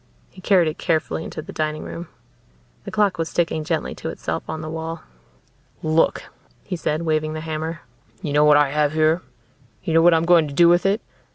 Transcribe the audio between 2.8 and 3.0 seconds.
The